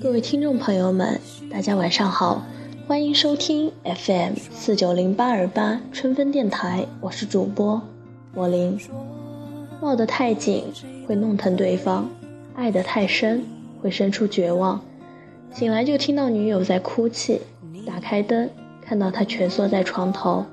[0.00, 1.20] 各位听众朋友们，
[1.50, 2.44] 大家晚上好，
[2.86, 7.80] 欢迎收听 FM 四九零八二八春分电台，我是主播
[8.34, 8.78] 莫林。
[9.80, 10.64] 抱得太紧
[11.06, 12.08] 会弄疼对方，
[12.54, 13.44] 爱得太深
[13.80, 14.80] 会生出绝望。
[15.54, 17.40] 醒来就听到女友在哭泣，
[17.86, 18.48] 打开灯
[18.80, 20.44] 看到她蜷缩在床头，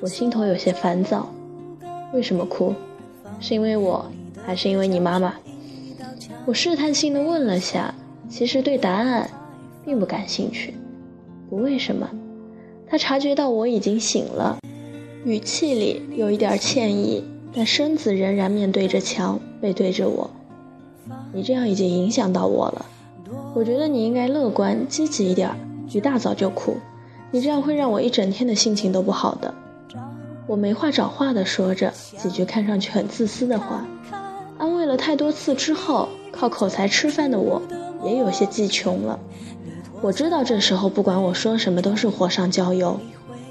[0.00, 1.32] 我心头有些烦躁。
[2.12, 2.74] 为什么哭？
[3.38, 4.04] 是因为我，
[4.44, 5.34] 还是因为你妈妈？
[6.44, 7.94] 我试探性的问了下，
[8.32, 9.28] 其实对答案
[9.84, 10.72] 并不感兴趣。
[11.50, 12.08] 不为什么，
[12.88, 14.56] 他察觉到我已经醒了，
[15.22, 17.22] 语气里有一点歉意，
[17.54, 20.30] 但身子仍然面对着墙，背对着我。
[21.30, 22.86] 你这样已经影响到我了。
[23.54, 25.50] 我觉得你应该乐观积极一点，
[25.90, 26.78] 一大早就哭，
[27.30, 29.54] 你这样会让我一整天的心情都不好的。
[30.46, 33.86] 我没话找话的说着几句看上去很自私的话，
[34.56, 36.08] 安慰了太多次之后。
[36.34, 37.60] 靠口才吃饭的我，
[38.04, 39.18] 也有些记穷了。
[40.00, 42.98] 我知道这时候不管我说什么都是火上浇油。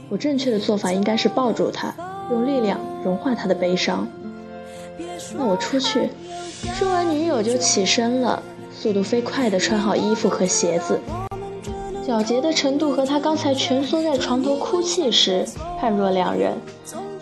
[0.10, 1.96] 我正确的做法应该是抱住他，
[2.30, 4.08] 用力量融化他的悲伤。
[5.38, 6.10] 那我出去。
[6.78, 8.44] 说完，女友就起身了，
[8.78, 11.00] 速度飞快地穿好衣服和鞋子。
[12.06, 15.48] 皎洁的程度和她刚才蜷缩在床头哭泣时
[15.80, 16.54] 判若两人。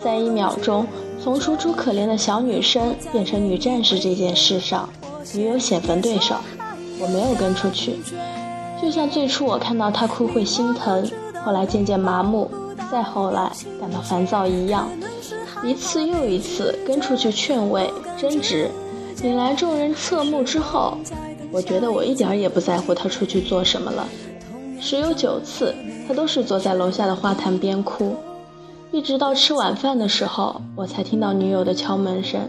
[0.02, 0.86] 在一秒钟，
[1.22, 4.88] 从楚楚可怜的小女生变成女战士这件事上。
[5.34, 6.34] 女友显逢对手，
[7.00, 7.96] 我没有跟出去，
[8.80, 11.08] 就像最初我看到他哭会心疼，
[11.44, 12.50] 后来渐渐麻木，
[12.90, 14.88] 再后来感到烦躁一样，
[15.64, 18.68] 一次又一次跟出去劝慰争执，
[19.22, 20.98] 引来众人侧目之后，
[21.50, 24.06] 我觉得我一点也不在乎他出去做什么了。
[24.78, 25.74] 十有九次，
[26.06, 28.14] 他都是坐在楼下的花坛边哭，
[28.92, 32.40] 一直到吃晚饭的时候，我才听到女友的敲门声。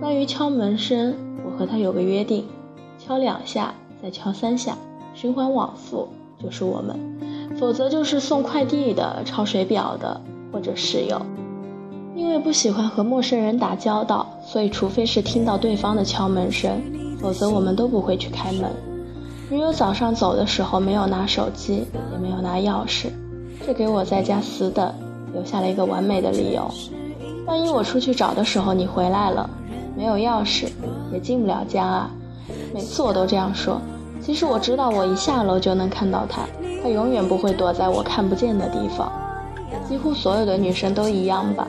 [0.00, 1.14] 关于敲门声。
[1.44, 2.46] 我和他有个约定，
[2.98, 4.76] 敲两下，再敲三下，
[5.14, 6.08] 循环往复
[6.42, 6.98] 就是我们，
[7.56, 10.20] 否则就是送快递的、抄水表的
[10.52, 11.22] 或者室友。
[12.16, 16.82] 因为不喜欢和陌生人打交道，所以除非是听到对方的敲门声，
[17.20, 18.70] 否则我们都不会去开门。
[19.48, 23.06] 女友早上走的时候没有拿手机，也没有拿钥匙，
[23.64, 24.92] 这给我在家死等
[25.32, 26.68] 留下了一个完美的理由。
[27.46, 29.48] 万一我出去找的时候你回来了。
[29.94, 30.68] 没有钥匙，
[31.12, 32.10] 也进不了家啊！
[32.72, 33.80] 每次我都这样说。
[34.24, 36.42] 其实我知道，我一下楼就能看到他，
[36.82, 39.10] 他永远不会躲在我看不见的地方。
[39.88, 41.66] 几乎所有的女生都一样吧。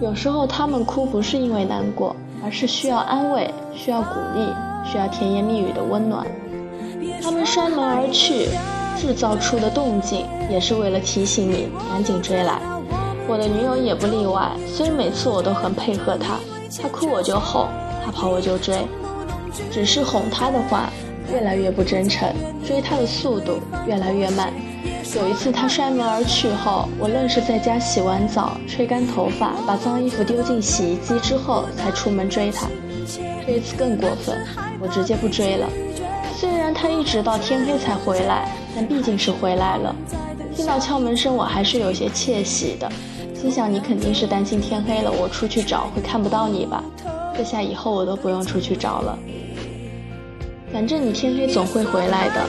[0.00, 2.14] 有时候她们哭不是因为难过，
[2.44, 4.46] 而是需要安慰，需要鼓励，
[4.84, 6.26] 需要甜言蜜语的温暖。
[7.22, 8.48] 她们摔门而去，
[8.96, 12.60] 制造出的动静也是为了提醒你赶紧追来。
[13.28, 16.36] 我的女友也不例外，所以每次我都很配合她。
[16.82, 17.66] 她哭我就哄，
[18.04, 18.86] 她跑我就追，
[19.70, 20.90] 只是哄他的话
[21.32, 22.28] 越来越不真诚，
[22.64, 24.52] 追他的速度越来越慢。
[25.14, 32.66] 有一次他摔门而去后，我愣是在家洗完澡、吹干头发、把脏衣服丢进洗衣机之后才出门追他。
[33.46, 34.36] 这一次更过分，
[34.80, 35.68] 我直接不追了。
[36.36, 39.94] 虽然他一直到天黑才回来，但毕竟是回来了。
[40.54, 42.90] 听到敲门声，我还是有些窃喜的。
[43.34, 46.82] 心想你肯定是担心天黑了，我出去找会看不到你吧？
[47.36, 49.18] 这下以后我都不用出去找了，
[50.76, 52.46] 反正你天黑总会回来的。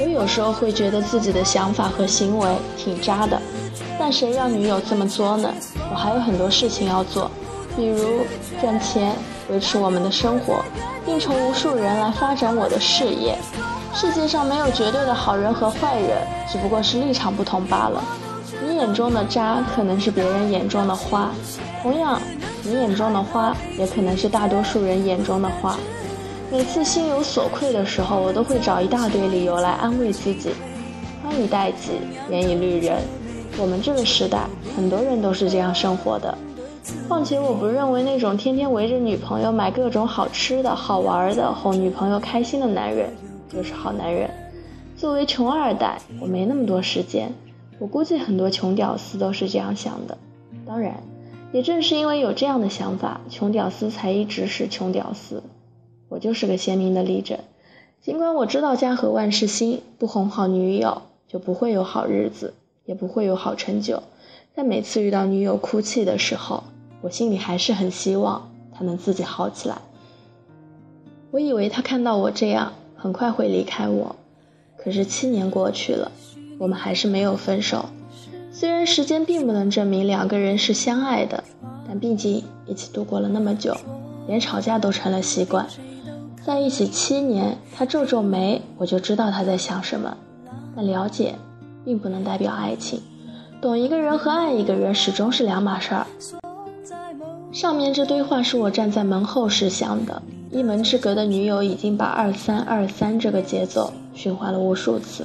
[0.00, 3.38] 我有时候会觉得自己的想法和行为挺渣的，
[3.98, 5.52] 但谁让女友这么作呢？
[5.90, 7.30] 我还有很多事情要做，
[7.76, 8.22] 比如
[8.62, 9.14] 赚钱
[9.50, 10.64] 维持我们的生活，
[11.06, 13.36] 应酬无数人来发展我的事业。
[13.92, 16.16] 世界上没有绝对的好人和坏人，
[16.50, 18.02] 只不过是立场不同罢了。
[18.66, 21.28] 你眼中的渣，可能是别人眼中的花；
[21.82, 22.18] 同样，
[22.64, 25.78] 你眼中的花，也可能是大多数人眼中的花。
[26.50, 30.50] 每次心有所愧的时候，我都会找一大堆理由来安慰自己：
[31.22, 31.92] 宽以待己，
[32.30, 32.98] 严以律人。
[33.58, 34.46] 我们这个时代，
[34.76, 36.36] 很多人都是这样生活的。
[37.08, 43.08] 况且，我不认为那种天天围着女朋友买各种好吃的好玩的，哄女朋友开心的男人。
[43.48, 44.30] 就是好男人。
[44.96, 47.30] 作为穷二代，我没那么多时间。
[47.78, 50.16] 我估计很多穷屌丝都是这样想的。
[50.66, 50.94] 当然，
[51.52, 55.42] 也正是因为有这样的想法，穷屌丝才一直是穷屌丝。
[56.08, 57.38] 我就是个鲜明的例证。
[58.00, 62.54] 尽管我知道家和万事兴，不哄好女友就不会有好日子，
[62.84, 64.02] 也不会有好成就。
[64.54, 66.64] 但每次遇到女友哭泣的时候，
[67.00, 69.78] 我心里还是很希望她能自己好起来。
[71.30, 72.72] 我以为她看到我这样。
[72.94, 74.14] 很快会离开我，
[74.76, 76.12] 可是七年过去了，
[76.56, 77.86] 我们还是没有分手。
[78.54, 81.42] 虽然时间并不能证明两个人是相爱的，
[81.88, 83.74] 但毕竟一起度过了那么久，
[84.26, 85.66] 连吵架都成了习惯。
[86.44, 90.14] 在一起七年，他皱皱眉，我就知道他在想什么。
[90.76, 91.34] 但了解，
[91.82, 93.00] 并不能代表爱情。
[93.60, 96.06] 懂一个人和爱一个人始终是两码事儿。
[97.52, 100.22] 上面这堆话是我站在门后时想的。
[100.50, 105.24] 一门之隔的女友已经把二三二三这个节奏循环了无数次。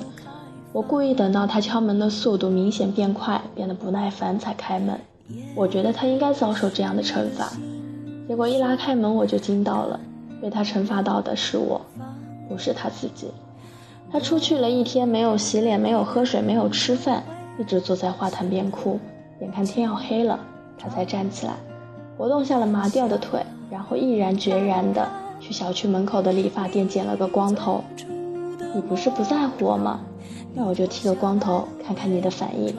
[0.77, 4.95] 我故意等到他敲门的速度明显变快，变得不耐烦才开门。
[5.55, 7.51] 我觉得他应该遭受这样的惩罚。
[8.27, 9.99] 结果一拉开门，我就惊到了。
[10.39, 11.81] 被他惩罚到的是我，
[12.47, 13.31] 不是他自己。
[14.11, 17.23] 他出去了一天，没有洗脸，没有喝水，没有吃饭，
[17.57, 18.99] 一直坐在花坛边哭。
[19.41, 20.39] 眼看天要黑了，
[20.77, 21.53] 他才站起来，
[22.19, 23.43] 活动下了麻掉的腿。
[23.71, 25.09] 然后毅然决然地
[25.39, 27.83] 去小区门口的理发店剪了个光头。
[28.75, 30.01] 你不是不在乎我吗？
[30.59, 32.75] 那我就剃个光头，看看你的反应。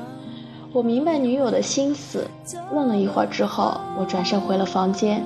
[0.72, 2.26] 我明白女友的心思，
[2.74, 5.24] 愣了一会儿之后，我转身回了房间。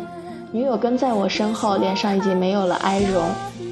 [0.52, 3.25] 女友跟在我身后，脸上已经没有了哀容，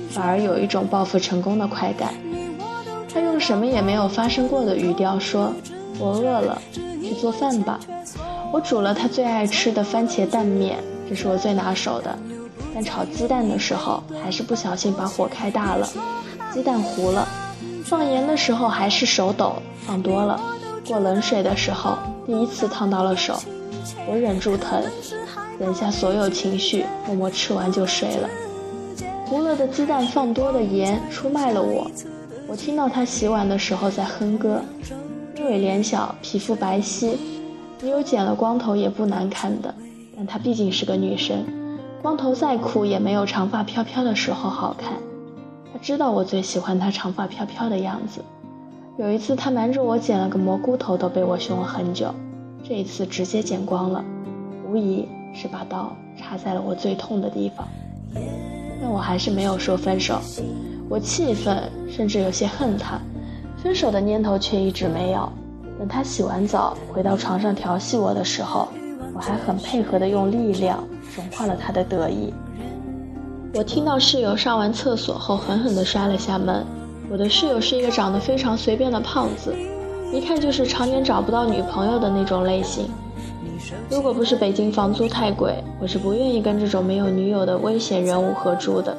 [0.08, 2.14] 反而有一种报复成功的快感。
[3.12, 5.52] 她用什么也没有发生过的语调说
[6.00, 7.78] ：“我饿了，去做饭吧。”
[8.50, 10.78] 我煮了她最爱吃的番茄蛋面。
[11.06, 12.18] 这是我最拿手的，
[12.74, 15.86] 但炒鸡蛋的时候还是不小心把火开大了，
[16.54, 17.28] 鸡蛋糊了。
[17.90, 19.54] 放盐的时候还是手抖，
[19.84, 20.40] 放多了。
[20.86, 23.36] 过冷水的时候第一次烫到了手，
[24.08, 24.80] 我忍住疼，
[25.58, 28.28] 忍下所有情绪，默默吃完就睡了。
[29.26, 31.90] 糊了的鸡蛋放多的盐，出卖了我。
[32.46, 34.62] 我听到他洗碗的时候在哼歌，
[35.36, 37.16] 因为脸小，皮肤白皙，
[37.80, 39.74] 你有剪了光头也不难看的。
[40.16, 41.44] 但她毕竟是个女生，
[42.00, 44.92] 光头再酷也没有长发飘飘的时候好看。
[45.72, 48.20] 他知道我最喜欢他长发飘飘的样子。
[48.98, 52.14] 有一次，他瞒着我剪了个蘑菇头，都被我凶了很久。
[52.62, 54.04] 这一次直接剪光了，
[54.68, 57.66] 无疑是把刀插在了我最痛的地方。
[58.80, 60.20] 但我还是没有说分手，
[60.88, 63.00] 我气愤，甚至有些恨他。
[63.62, 65.30] 分手的念头却一直没有。
[65.78, 68.68] 等他洗完澡回到床上调戏我的时候。
[69.12, 70.82] 我还很配合的用力量
[71.16, 72.32] 融化了他的得意。
[73.52, 76.64] 我听到室友上完厕所后狠狠地摔了下门。
[77.10, 79.52] 我的室友是一个长得非常随便的胖子，
[80.12, 82.88] 一看就是常年找不到女朋友的那种类型。
[83.90, 88.96] 如果不是北京房租太贵，我是不愿意跟这种没有女友的危险人物合租的。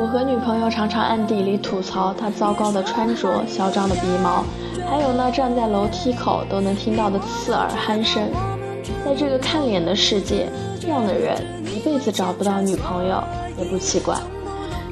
[0.00, 4.44] 我和女朋友常常暗地里吐槽他糟糕的穿着、嚣张的鼻毛，
[4.88, 8.22] 还有那站在楼梯口都能听到的刺耳鼾声。
[9.04, 10.48] 在这个看脸的世界，
[10.80, 11.36] 这样的人
[11.66, 13.22] 一辈子找不到女朋友
[13.58, 14.16] 也不奇怪。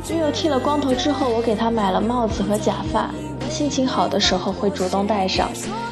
[0.08, 3.10] 女友剃了光头之后，我给她买了帽子和假发，
[3.40, 5.48] 她心情好的时候会主动戴上，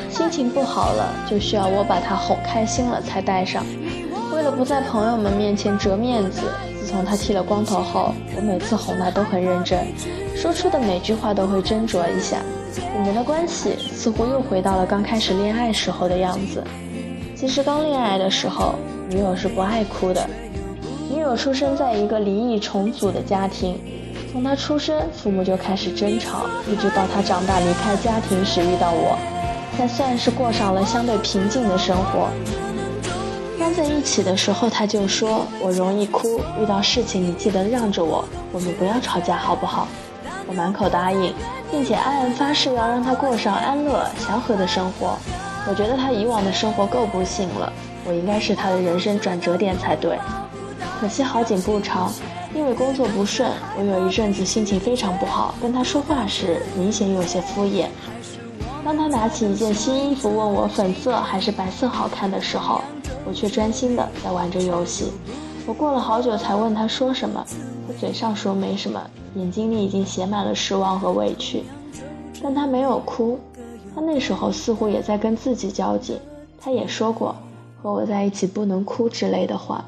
[0.08, 3.64] 心情不好了就需要我把她哄开心了才戴上。
[4.32, 6.42] 为了不在朋友们面前折面子，
[6.80, 9.84] 自从她剃了光头后，我每次哄她都很认真，
[10.36, 12.38] 说出的每句话都会斟酌一下。
[12.96, 16.62] 我们的关系似乎又回到了刚开始恋爱时候的样子。
[17.36, 18.74] 其实刚恋爱的时候，
[19.08, 20.28] 女友是不爱哭的。
[21.14, 23.81] 女友出生在一个离异重组的家庭，
[24.32, 29.16] 从她出生，父母就开始争吵，一直到她长大离开家庭时遇到我，
[29.76, 32.29] 才算是过上了相对平静的生活。
[33.60, 39.86] 刚在一起的时候，他就说我容易哭，遇到事情你记得让着我，我们不要吵架好不好？
[40.48, 41.32] 我满口答应，
[41.70, 45.17] 并且暗暗发誓要让他过上安乐祥和的生活。
[45.69, 47.72] 我觉得他以往的生活够不幸了，
[48.05, 50.19] 我应该是他的人生转折点才对。
[51.01, 52.10] 可惜好景不长，
[52.55, 57.89] 因为工作不顺，我有一阵子心情非常不好，跟他说话时明显有些敷衍。
[58.84, 62.81] 当他拿起一件新衣服问我粉色还是白色好看的时候，
[63.27, 65.13] 我却专心的在玩着游戏。
[65.67, 67.44] 我过了好久才问他说什么，
[67.86, 69.03] 他嘴上说没什么，
[69.34, 71.65] 眼睛里已经写满了失望和委屈，
[72.43, 73.39] 但他没有哭。
[73.94, 76.19] 他那时候似乎也在跟自己较劲，
[76.60, 77.34] 他也说过
[77.82, 79.84] 和我在一起不能哭之类的话。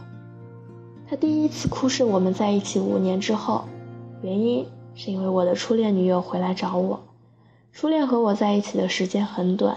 [1.09, 3.65] 他第一次哭是我们在一起五年之后，
[4.23, 7.01] 原因是因为我的初恋女友回来找我。
[7.73, 9.77] 初恋和我在一起的时间很短，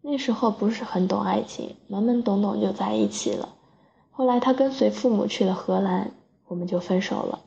[0.00, 3.48] 那时候不是很懂爱情，懵懵懂懂就在一起了。
[4.12, 6.12] 后来他跟随父母去了荷兰，
[6.46, 7.40] 我们就分手了。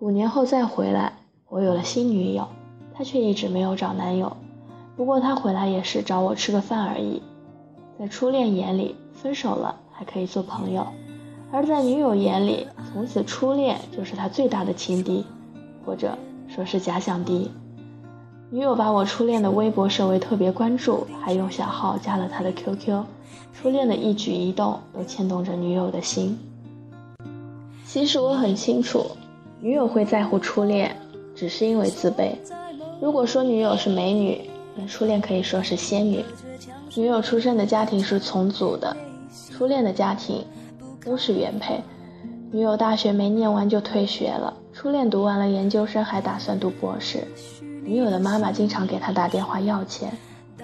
[0.00, 1.12] 五年后再回来，
[1.48, 2.48] 我有了新女友，
[2.94, 4.36] 他却一直没有找男友。
[4.96, 7.22] 不过他回来也是找我吃个饭而已，
[7.98, 10.82] 在初恋眼里，分手了还可以做朋友；
[11.52, 15.24] 而在女友眼里，从此初恋就是他最大的情敌，
[15.84, 16.16] 或者
[16.48, 17.50] 说是假想敌。
[18.50, 23.02] 女友把我初恋的微博设为特别关注，还用小号加了他的 QQ，
[23.52, 26.38] 初恋的一举一动都牵动着女友的心。
[27.86, 29.06] 其实我很清楚，
[29.60, 30.94] 女友会在乎初恋，
[31.34, 32.32] 只是因为自卑。
[33.00, 34.40] 如果说女友是美女，
[34.76, 36.24] 那初恋可以说是仙女。
[36.94, 38.96] 女友出生的家庭是重组的，
[39.50, 40.44] 初恋的家庭
[41.06, 41.80] 都是原配。
[42.50, 47.24] 女友大学没念完就退学了，初恋读完了研究生还打算读博士。
[47.84, 50.12] 女友的妈妈经常给他打电话要钱，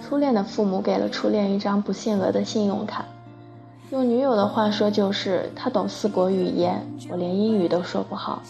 [0.03, 3.05] 初恋的父母给了初恋一张不限额的信用卡。
[3.91, 8.43] 用女友的话说就是他懂四国语言，我连英语都说不好。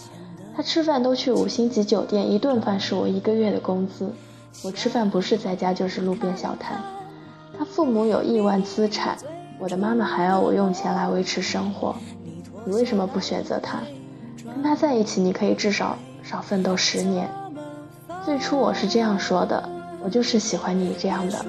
[0.57, 4.11] 他吃饭都去五星级酒店，一顿饭是我一个月的工资。
[4.63, 6.81] 我吃饭不是在家就是路边小摊。
[7.59, 9.17] 他父母有亿万资产，
[9.59, 11.95] 我的妈妈还要我用钱来维持生活。
[12.65, 13.79] 你为什么不选择他？
[14.45, 17.29] 跟他在一起，你可以至少少奋斗十年。
[18.25, 19.69] 最初我是这样说的，
[20.03, 21.45] 我就是喜欢你这样的。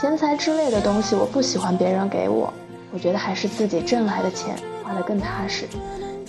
[0.00, 2.52] 钱财之类的东西，我不喜欢别人给我，
[2.92, 5.66] 我觉得还是自己挣来的钱花得更踏实。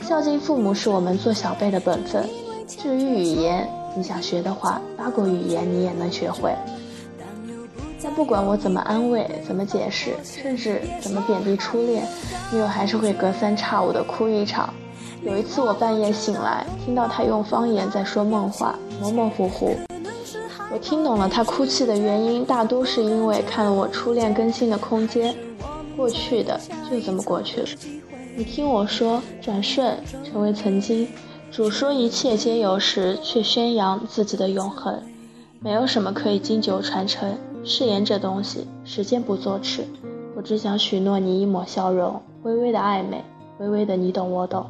[0.02, 2.28] 孝敬父母是我们做小辈的本分。
[2.68, 6.56] 至于语言，你想学的话，八国语言你也能学会。
[8.04, 12.06] 但不管我怎么安慰、怎么解释，甚至怎么贬低初恋，
[12.52, 14.74] 女友还是会隔三差五的哭一场。
[15.24, 19.78] 有一次我半夜醒来，听到她用方言在说梦话，模模糊糊。
[20.70, 25.34] 我听懂了，她哭泣的原因大多是因为看了我初恋更新的空间。
[25.96, 27.68] 过去的就这么过去了。
[28.36, 29.96] 你听我说，转瞬
[30.26, 31.08] 成为曾经。
[31.52, 35.02] 主说一切皆有时，却宣扬自己的永恒。
[35.60, 37.38] 没有什么可以经久传承。
[37.66, 39.86] 誓言这东西，时间不作尺。
[40.36, 43.24] 我只想许诺你一抹笑容，微微的暧昧，
[43.60, 44.66] 微微的你懂我懂。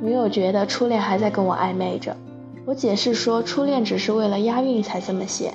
[0.00, 2.16] 女友觉得初恋还在跟我暧昧着，
[2.64, 5.52] 我解释说初恋只是为了押韵才这么写，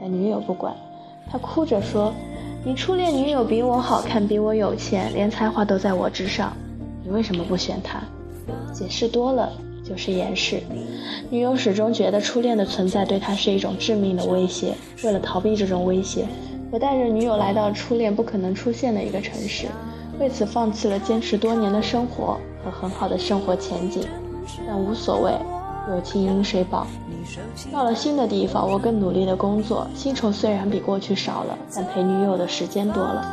[0.00, 0.72] 但女友不管，
[1.28, 2.12] 她哭着说
[2.64, 6.52] ：“你初恋女友比我好看，比我有钱，连才华都在我之上，
[7.02, 8.00] 你为什么不选她？”
[8.72, 9.50] 解释多了。
[9.88, 10.60] 就是掩饰，
[11.30, 14.74] 女友始终觉得初恋的存在对她是一种致命的威胁。
[15.04, 16.26] 为了逃避这种威胁，
[16.72, 19.68] 我带着女友来到初恋不可能出现的一个城市，
[20.18, 24.02] 为此放弃了坚持多年的生活和很好的生活前景。
[24.66, 25.30] 但无所谓，
[25.88, 26.84] 友情饮水饱。
[27.72, 33.24] 到了新的地方，我更努力的工作，薪酬虽然比过去少了，但陪女友的时间多了。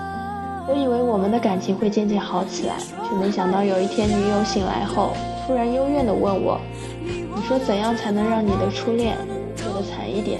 [0.67, 2.77] 我以为我们的感情会渐渐好起来，
[3.09, 5.11] 却没想到有一天女友醒来后。
[5.45, 6.59] 突然幽怨地问我
[7.03, 9.17] ：“你说怎样才能让你的初恋
[9.63, 10.39] 过得惨一点？”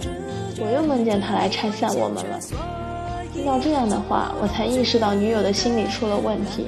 [0.62, 2.40] 我又梦见他来拆散我们了。
[3.34, 6.68] 听到这样的话，我才意识到女友的心理出了问题。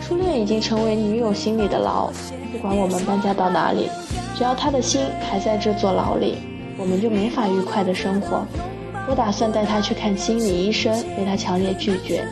[0.00, 2.10] 初恋已经成为女友心里的牢，
[2.50, 3.88] 不管我们搬家到哪里，
[4.36, 5.00] 只要她的心
[5.30, 6.38] 还在这座牢里，
[6.76, 8.44] 我们就没法愉快的生活。
[9.08, 12.26] 我打算带她去看心理医生，被她强烈拒绝。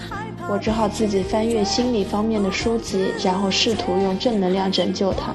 [0.50, 5.32] 我只好自己翻阅心理方面的书籍，然后试图用正能量拯救他。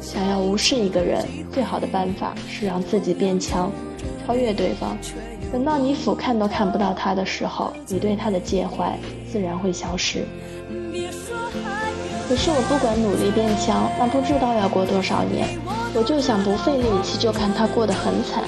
[0.00, 3.70] 想要无视一个人，最好的办法是让自己变强，
[4.26, 4.98] 超越对方。
[5.52, 8.98] 等到你俯瞰都看不到他的时候，你对他的介怀
[9.30, 10.26] 自然会消失。
[12.28, 15.46] 可是我不管努力变强，那不知道要过多少年。
[15.94, 18.42] 我就想不费力气就看他过得很惨。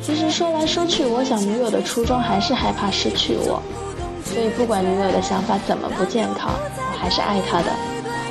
[0.00, 3.62] 其实说来说去，我想女友的初衷还是害怕失去我。
[4.32, 7.66] 所以，不管女友的想法怎么不健康，我还是爱她的。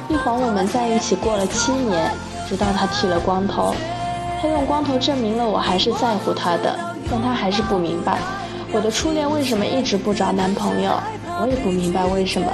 [0.07, 2.09] 一晃我们在一起过了七年，
[2.47, 3.75] 直到他剃了光头，
[4.41, 6.75] 他用光头证明了我还是在乎他的。
[7.11, 8.17] 但他还是不明白，
[8.71, 10.91] 我的初恋为什么一直不找男朋友。
[11.41, 12.51] 我也不明白为什么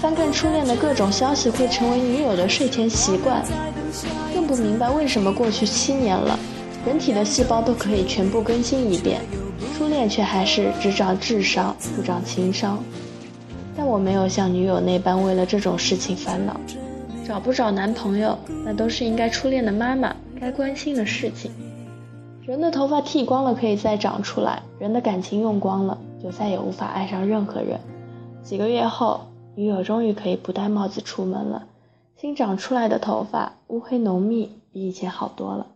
[0.00, 3.42] 翻看初恋的各种消息会成为女友的睡前习惯，
[4.34, 6.38] 更不明白为什么过去七年了，
[6.86, 9.20] 人体的细胞都可以全部更新一遍。
[9.78, 12.82] 初恋却还是只长智商不长情商，
[13.76, 16.60] 但我没有像女友那般为了这种事情烦恼。
[17.24, 21.52] 找不找男朋友，那都是应该初恋的妈妈该关心的事情。
[22.44, 27.78] 人的头发剃光了可以再长出来，人的感情用光了就再也无法爱上任何人。
[28.42, 29.20] 几个月后，
[29.54, 31.66] 女友终于可以不戴帽子出门了，
[32.16, 35.66] 新长出来的头发乌黑浓密，比以前好多了。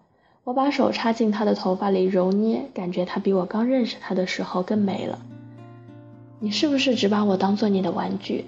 [0.45, 5.17] 我把手插进他的头发里揉捏，感觉他比我刚认识他的时候更美了。
[6.41, 8.47] 你是不是只把我当做你的玩具？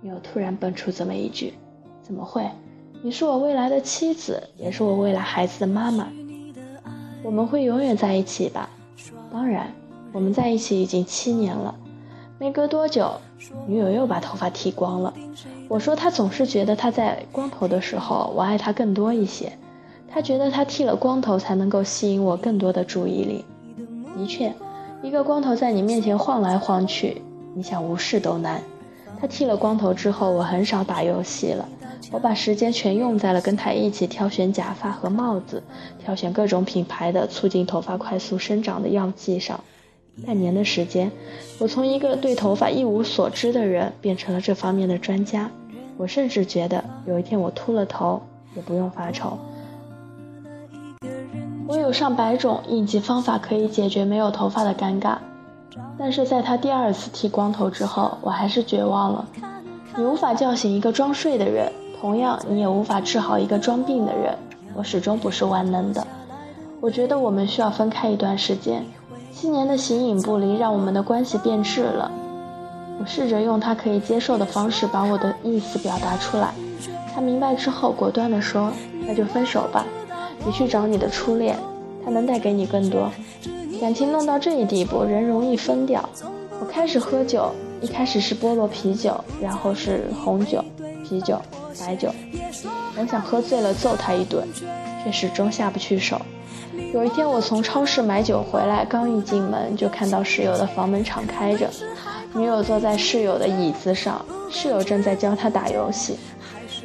[0.00, 1.54] 女友突然蹦出这么一句
[2.00, 2.48] ：“怎么会？
[3.02, 6.06] 你是我未来的妻子，也是我未来孩子的妈妈。
[7.24, 8.70] 我们会永远在一起吧？
[9.32, 9.66] 当然，
[10.12, 11.74] 我们在一起已经七年了。
[12.38, 13.10] 没隔多久，
[13.66, 15.12] 女友又把头发剃光了。
[15.68, 19.52] 我说她总是觉得她在光头的时候，我爱她更多一些。”
[20.12, 23.44] 他觉得他剃了光头才能够吸引我更多的注意力。
[24.14, 24.52] 的确，
[25.02, 27.22] 一个光头在你面前晃来晃去，
[27.54, 28.60] 你想无视都难。
[29.18, 31.66] 他剃了光头之后，我很少打游戏了。
[32.10, 35.62] 我把时间全用在了跟他一起挑选假发和帽子，
[36.04, 39.58] 挑选各种品牌的促进头发快速生长的药剂上。
[40.26, 41.10] 半年的时间，
[41.58, 45.50] 我从一个对头发一无所知的人变成了这方面的专家。
[45.96, 48.20] 我甚至觉得有一天我秃了头
[48.54, 49.38] 也不用发愁。
[51.72, 55.16] 我有上百种应急方法可以解决没有头发的尴尬，
[55.98, 59.24] 但是在他第二次剃光头之后，我还是绝望了。
[59.96, 64.36] 你无法叫醒一个装睡的人，同样你也无法治好一个装病的人。
[64.74, 66.06] 我始终不是万能的。
[66.78, 68.84] 我觉得我们需要分开一段时间。
[69.32, 72.12] 七年的形影不离，让我们的关系变质了。
[73.00, 76.52] 我试着用他可以接受的方式把我的意思表达出来。
[77.14, 78.70] 他明白之后，果断地说
[79.08, 79.86] ：“那就分手吧，
[80.44, 81.56] 你去找你的初恋，
[82.04, 83.10] 他能带给你更多。
[83.80, 86.08] 感情弄到这一地步，人容易疯掉。”
[86.60, 90.64] 我开始喝酒，一开始是菠萝啤酒，然后是红酒、
[91.04, 91.36] 啤酒、
[91.80, 92.08] 白酒。
[92.96, 94.46] 我想喝醉了揍他一顿，
[95.02, 96.20] 却始终下不去手。
[96.94, 101.68] 有一天，我从超市买酒回来，刚一进门就看到室友的房门敞开着，
[102.32, 106.16] 女友坐在室友的椅子上，室友正在教他打游戏。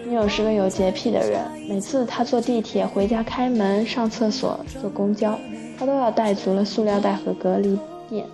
[0.07, 5.37] 女友是个有洁癖的人，每次她坐地铁回家、开门、上厕所、坐公交，
[5.77, 8.25] 她都要带足了塑料袋和隔离垫。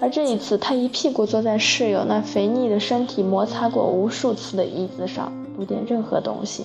[0.00, 6.64] 而这一次，她一屁股坐在室友那肥腻的身体摩擦过无数次的椅子上，不垫任何东西。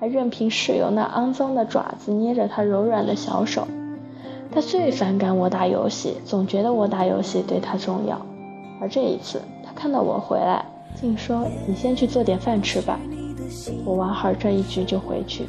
[0.00, 3.68] 还任凭室友那肮脏的爪子捏着她柔软的小手。
[4.50, 8.18] 他最反感我打游戏，总觉得我打游戏对他重要。
[8.80, 10.64] 而这一次，他看到我回来，
[10.98, 12.98] 竟说：“你先去做点饭吃吧，
[13.84, 15.46] 我玩好这一局就回去。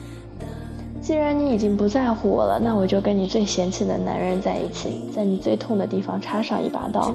[1.01, 7.13] 既然你已经不在乎我了，那我就跟你最嫌弃的男人在一起，在你最痛的地方插上一把刀，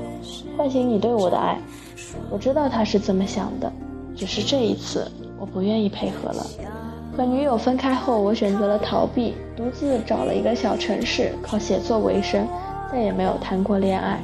[0.57, 1.59] 唤醒你对我的爱。”
[2.30, 3.73] 我知道他是这么想的，
[4.14, 6.47] 只是这一次我不愿意配合了。
[7.17, 12.47] 和女友分开后，我选择了逃避，独自找了一个小城市，靠写作为生，
[12.93, 14.23] 再也没有谈过恋爱。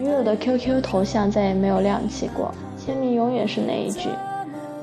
[0.00, 4.08] 女友的 QQ 头像再也没有亮起过，签名永远是那一句：“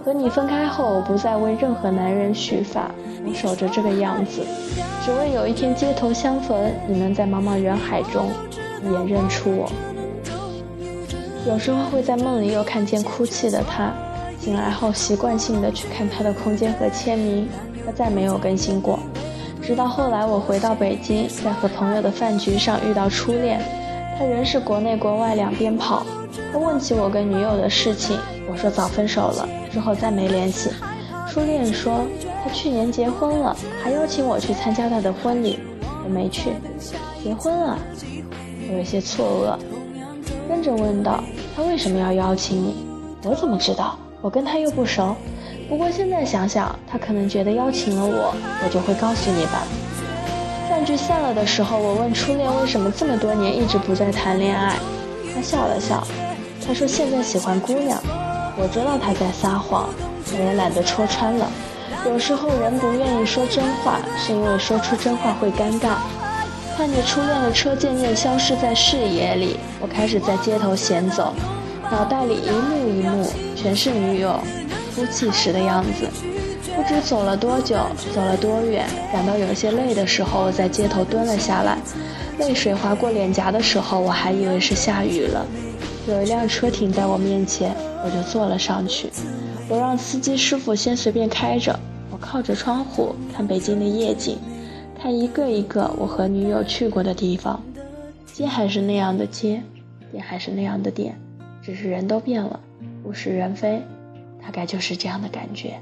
[0.03, 2.91] 和你分开后，不再为任何男人续发，
[3.25, 4.41] 我守着这个样子，
[5.05, 8.29] 只为有一天街头相逢，你能在茫茫人海中
[8.83, 9.71] 一眼认出我。”
[11.47, 13.93] 有时候会在梦里又看见哭泣的他。
[14.39, 17.47] 醒来后，习惯性的去看他的空间和签名，
[17.85, 18.99] 他再没有更新过。
[19.61, 23.61] 直到后来我回到北京，在和朋友的饭局上遇到初恋，
[24.19, 26.05] 他仍是国内国外两边跑。
[26.51, 28.17] 他问起我跟女友的事情，
[28.51, 30.69] 我说早分手了，之后再没联系。
[31.27, 32.05] 初恋说
[32.43, 35.57] 他去年结婚了，还邀请我去参加他的婚礼，
[36.05, 36.51] 我没去。
[37.23, 37.75] 结婚了，
[38.69, 39.57] 我有些错愕，
[40.47, 41.23] 跟着问道
[41.55, 42.85] ：“他为什么要邀请你？
[43.23, 45.15] 我怎么知道？”我跟他又不熟，
[45.67, 49.63] 不过现在想想，他可能觉得邀请了我，我就会告诉你吧。
[50.69, 54.77] 饭局散了的时候，我问初恋为什么这么多年一直不再谈恋爱，
[55.33, 56.05] 他笑了笑，
[56.65, 57.99] 他说现在喜欢姑娘。
[58.55, 59.89] 我知道他在撒谎，
[60.31, 61.49] 我也懒得戳穿了。
[62.05, 65.97] 有时候人不愿意说真话，是因为说出真话会尴尬。
[66.77, 71.33] 看着初恋的车渐渐消失在视野里，我开始在街头闲走。
[71.91, 74.39] 脑袋里一幕一幕全是女友
[74.95, 76.07] 哭泣时的样子，
[76.75, 77.75] 不知走了多久，
[78.13, 81.77] 走了多远，感到有些累的时候，在街头蹲了下来，
[82.39, 85.45] 泪水划过脸颊的时候，我还以为是下雨了。
[86.05, 89.09] 有一辆车停在我面前，我就坐了上去。
[89.69, 91.79] 我让司机师傅先随便开着，
[92.11, 94.37] 我靠着窗户看北京的夜景，
[94.99, 97.63] 看一个一个我和女友去过的地方，
[98.25, 99.61] 街还是那样的街，
[100.11, 101.17] 店还是那样的店。
[101.61, 102.59] 只是人都变了，
[103.05, 103.81] 物是人非，
[104.41, 105.79] 大概就是这样的感觉。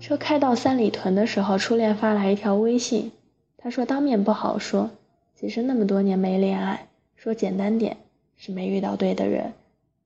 [0.00, 3.12] 车开到三里屯的时候，初恋发来一条微信，
[3.56, 4.90] 他说当面不好说，
[5.38, 7.96] 其实那么多年没恋爱，说简单点
[8.36, 9.52] 是没遇到对的人，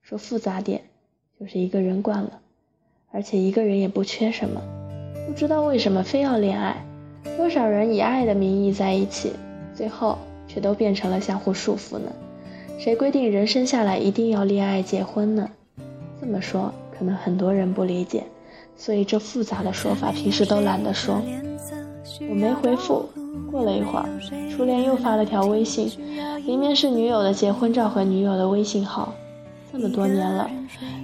[0.03, 0.83] 说复杂点
[1.39, 2.41] 就是一个人惯了，
[3.11, 4.63] 而且一个人也不缺什么，
[5.27, 6.85] 不知道为什么非要恋爱，
[7.37, 9.33] 多少人以爱的名义在一起，
[9.75, 12.13] 最后却都变成了相互束缚呢？
[12.79, 15.51] 谁规定人生下来一定要恋爱结婚呢？
[16.21, 18.25] 这么说可能很多人不理解，
[18.77, 21.21] 所以这复杂的说法平时都懒得说。
[22.29, 23.09] 我没回复，
[23.51, 24.09] 过了一会儿，
[24.51, 25.91] 初恋又发了条微信，
[26.47, 29.13] 里面是女友的结婚照和女友的微信号。
[29.73, 30.51] 这么多年了，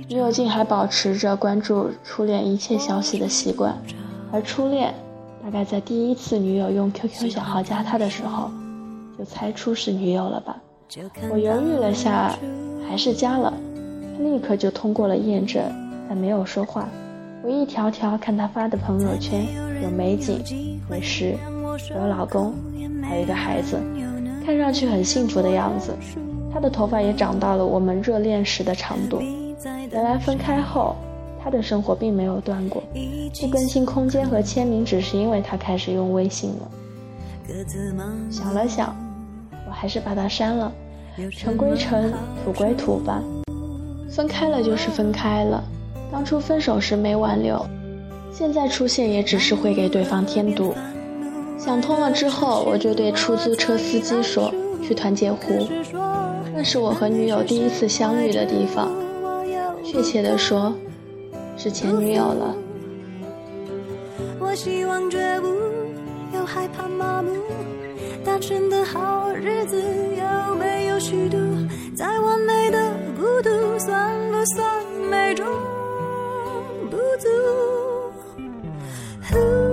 [0.08, 3.76] 女友竟还保持着关注初恋一切消息的习惯，
[4.32, 4.94] 而初恋
[5.44, 8.50] 大概在第一次女友用 QQ 小号加他的时候，
[9.18, 10.56] 就猜出是女友了吧。
[11.30, 12.36] 我犹豫了下，
[12.88, 13.52] 还是加了。
[14.16, 15.62] 他立刻就通过了验证，
[16.08, 16.88] 但没有说话。
[17.42, 19.44] 我一条条看他发的朋友圈，
[19.82, 20.42] 有美景、
[20.88, 21.36] 美食，
[21.94, 22.54] 有老公，
[23.02, 23.80] 还有一个孩子，
[24.44, 25.92] 看上去很幸福的样子。
[26.52, 29.20] 他的头发也长到了我们热恋时的长度。
[29.90, 30.94] 原来分开后，
[31.42, 32.82] 他的生活并没有断过。
[33.40, 36.70] 不更新空间和签名，只是因为他开始用微信了。
[38.30, 38.94] 想了想，
[39.66, 40.72] 我还是把他删了。
[41.32, 42.12] 尘归尘，
[42.44, 43.20] 土归土吧。
[44.08, 45.62] 分开了就是分开了。
[46.12, 47.64] 当初分手时没挽留，
[48.32, 50.72] 现在出现也只是会给对方添堵。
[51.64, 54.52] 想通了之后，我就对出租车司机说
[54.86, 55.66] ：“去团结湖，
[56.54, 58.92] 那是我和女友第一次相遇的地方。
[59.82, 60.74] 确切的说，
[61.56, 62.54] 是前女友了。”
[64.38, 65.48] 我希望绝不
[66.36, 67.30] 又害怕麻木，
[68.22, 71.38] 单纯的好日子有没有虚度？
[71.96, 72.78] 再完美的
[73.16, 75.46] 孤独，算不算美中？
[79.30, 79.63] 一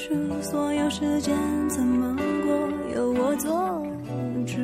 [0.00, 1.36] 出，所有时间
[1.68, 3.84] 怎么过，由我做
[4.46, 4.56] 主。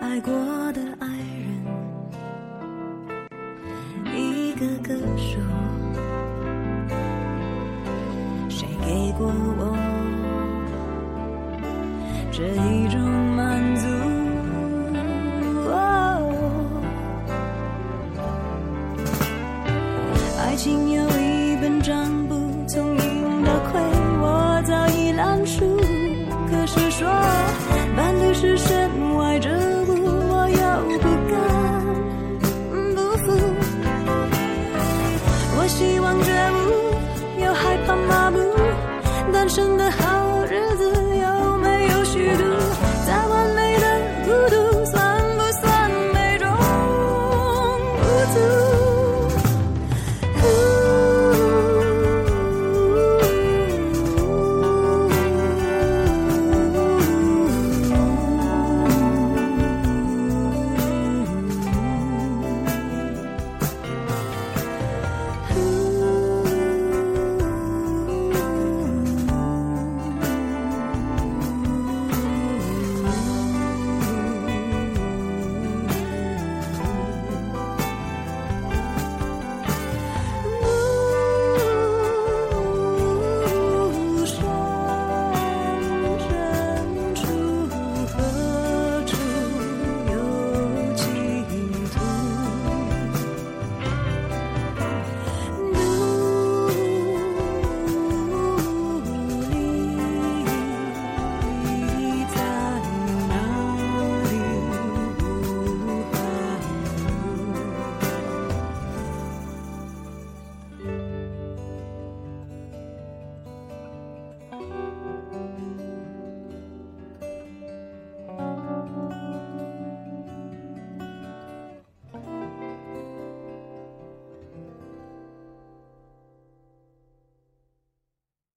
[0.00, 0.32] 爱过
[0.72, 1.48] 的爱人。
[4.14, 5.42] 一个个说。
[8.48, 9.26] 谁给过
[9.58, 9.76] 我？
[12.30, 12.73] 这一。
[39.34, 40.33] 单身的好